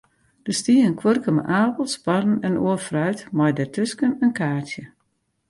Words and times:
Der 0.47 0.53
stie 0.59 0.79
in 0.87 0.95
kuorke 1.01 1.31
mei 1.35 1.47
apels, 1.63 1.93
parren 2.05 2.33
en 2.47 2.59
oar 2.65 2.79
fruit, 2.87 3.19
mei 3.37 3.51
dêrtusken 3.57 4.11
in 4.25 4.35
kaartsje. 4.39 4.83